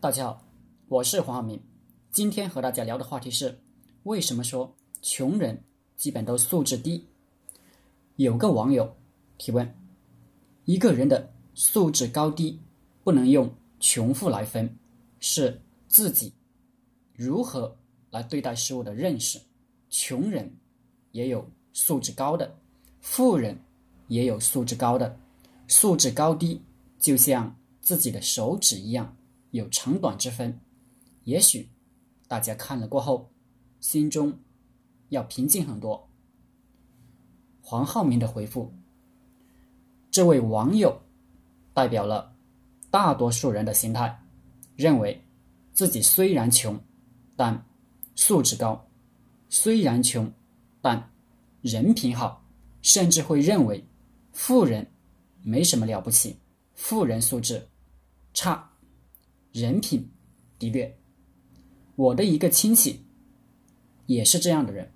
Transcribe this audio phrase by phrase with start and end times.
[0.00, 0.44] 大家好，
[0.86, 1.60] 我是黄晓明。
[2.12, 3.58] 今天和大家聊的话题是：
[4.04, 5.64] 为什么说穷人
[5.96, 7.04] 基本都素质低？
[8.14, 8.96] 有个网友
[9.38, 9.74] 提问：
[10.66, 12.60] 一个人的素质高低
[13.02, 14.78] 不能用穷富来分，
[15.18, 16.32] 是自己
[17.12, 17.76] 如何
[18.10, 19.40] 来对待事物的认识。
[19.90, 20.48] 穷人
[21.10, 22.56] 也有素质高的，
[23.00, 23.58] 富人
[24.06, 25.18] 也有素质高的，
[25.66, 26.62] 素质高低
[27.00, 29.16] 就像自己的手指一样。
[29.50, 30.60] 有长短之分，
[31.24, 31.70] 也许
[32.26, 33.30] 大家看了过后，
[33.80, 34.38] 心中
[35.08, 36.08] 要平静很多。
[37.62, 38.72] 黄浩明的回复，
[40.10, 41.00] 这位网友
[41.72, 42.34] 代表了
[42.90, 44.22] 大多数人的心态，
[44.76, 45.22] 认为
[45.72, 46.78] 自己虽然穷，
[47.36, 47.66] 但
[48.14, 48.88] 素质高；
[49.48, 50.32] 虽然穷，
[50.80, 51.10] 但
[51.62, 52.44] 人品好，
[52.82, 53.86] 甚至会认为
[54.32, 54.90] 富人
[55.42, 56.38] 没什么了不起，
[56.74, 57.68] 富人素质
[58.34, 58.70] 差。
[59.58, 60.08] 人品
[60.56, 60.96] 低劣，
[61.96, 63.04] 我的一个亲戚
[64.06, 64.92] 也是这样的人。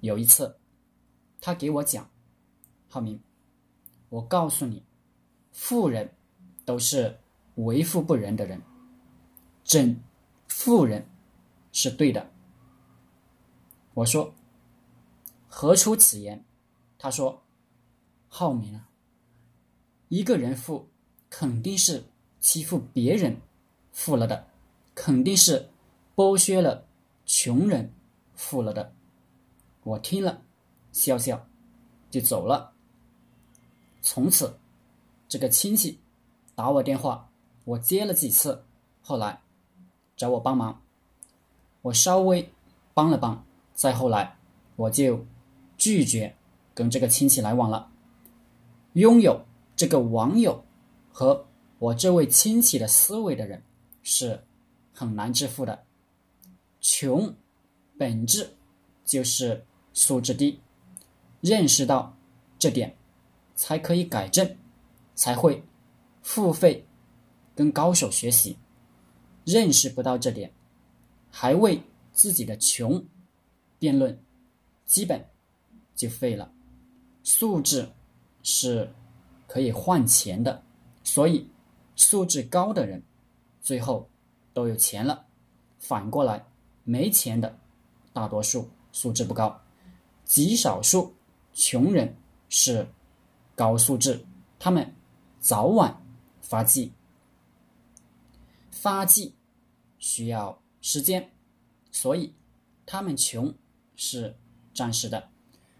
[0.00, 0.56] 有一次，
[1.42, 2.08] 他给我讲
[2.88, 3.20] ：“浩明，
[4.08, 4.82] 我告诉你，
[5.50, 6.10] 富人
[6.64, 7.18] 都是
[7.56, 8.62] 为富不仁的人，
[9.62, 10.00] 整
[10.48, 11.06] 富人
[11.70, 12.30] 是对的。”
[13.92, 14.34] 我说
[15.46, 16.42] ：“何出此言？”
[16.96, 17.42] 他说
[18.26, 18.88] ：“浩明啊，
[20.08, 20.88] 一个人富，
[21.28, 22.02] 肯定是
[22.40, 23.36] 欺负别人。”
[23.92, 24.46] 富了的，
[24.94, 25.68] 肯定是
[26.16, 26.86] 剥削了
[27.26, 27.90] 穷人；
[28.34, 28.92] 富了的，
[29.84, 30.42] 我听了
[30.90, 31.46] 笑笑
[32.10, 32.72] 就走了。
[34.00, 34.58] 从此，
[35.28, 36.00] 这个亲戚
[36.54, 37.30] 打我电话，
[37.64, 38.64] 我接了几次，
[39.02, 39.40] 后来
[40.16, 40.82] 找我帮忙，
[41.82, 42.50] 我稍微
[42.94, 44.36] 帮了帮，再后来
[44.76, 45.24] 我就
[45.76, 46.34] 拒绝
[46.74, 47.90] 跟这个亲戚来往了。
[48.94, 49.44] 拥有
[49.76, 50.64] 这个网友
[51.12, 51.46] 和
[51.78, 53.62] 我这位亲戚的思维的人。
[54.02, 54.44] 是
[54.92, 55.84] 很难致富的，
[56.80, 57.34] 穷
[57.96, 58.56] 本质
[59.04, 60.60] 就是素质低，
[61.40, 62.16] 认识到
[62.58, 62.96] 这点，
[63.54, 64.56] 才可以改正，
[65.14, 65.62] 才会
[66.20, 66.86] 付费
[67.54, 68.58] 跟高手学习。
[69.44, 70.52] 认识不到这点，
[71.30, 71.82] 还为
[72.12, 73.04] 自己的穷
[73.78, 74.22] 辩论，
[74.86, 75.28] 基本
[75.96, 76.52] 就废了。
[77.24, 77.88] 素质
[78.42, 78.92] 是
[79.48, 80.62] 可以换钱的，
[81.02, 81.48] 所以
[81.96, 83.02] 素质高的人。
[83.62, 84.10] 最后
[84.52, 85.24] 都有钱了，
[85.78, 86.44] 反过来
[86.84, 87.58] 没钱的
[88.12, 89.62] 大多数素质不高，
[90.24, 91.14] 极少数
[91.54, 92.14] 穷人
[92.48, 92.86] 是
[93.54, 94.26] 高素质，
[94.58, 94.92] 他们
[95.40, 96.02] 早晚
[96.40, 96.92] 发迹，
[98.70, 99.34] 发迹
[99.98, 101.30] 需要时间，
[101.92, 102.34] 所以
[102.84, 103.54] 他们穷
[103.94, 104.36] 是
[104.74, 105.30] 暂时的。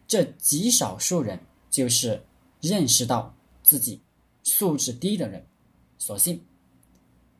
[0.06, 2.24] 这极少数人就是
[2.60, 4.00] 认识到自己
[4.44, 5.44] 素质低的人，
[5.98, 6.44] 所幸。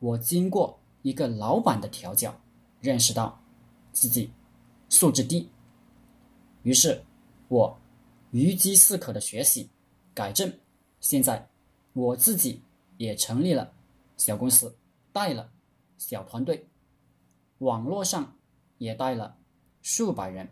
[0.03, 2.37] 我经过一个老板的调教，
[2.81, 3.41] 认识到
[3.93, 4.29] 自己
[4.89, 5.49] 素质低，
[6.63, 7.01] 于是
[7.47, 7.79] 我
[8.31, 9.69] 余饥似渴的学习
[10.13, 10.51] 改正。
[10.99, 11.47] 现在
[11.93, 12.61] 我自己
[12.97, 13.71] 也成立了
[14.17, 14.75] 小公司，
[15.13, 15.49] 带了
[15.97, 16.67] 小团队，
[17.59, 18.35] 网络上
[18.79, 19.37] 也带了
[19.81, 20.49] 数百人，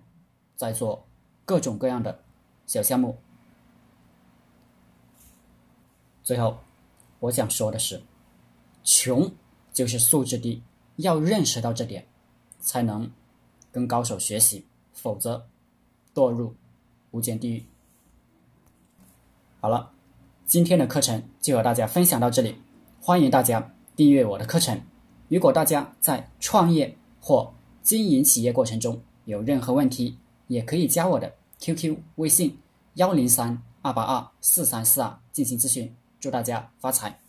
[0.56, 1.06] 在做
[1.44, 2.24] 各种各样的
[2.66, 3.18] 小项目。
[6.24, 6.58] 最后，
[7.20, 8.02] 我想说的是，
[8.86, 9.30] 穷。
[9.74, 10.62] 就是素质低，
[10.98, 12.06] 要认识到这点，
[12.60, 13.10] 才能
[13.72, 15.48] 跟高手学习，否则
[16.14, 16.54] 堕入
[17.12, 17.66] 无间地狱。
[19.60, 19.92] 好了，
[20.46, 22.56] 今天的课程就和大家分享到这里，
[23.00, 24.82] 欢迎大家订阅我的课程。
[25.30, 30.18] 如果大家在创业或经营企业过程中有任何问题，
[30.48, 32.58] 也可以加我的 QQ 微信
[32.96, 35.96] 幺零三二八二四三四二进行咨询。
[36.20, 37.21] 祝大家发财！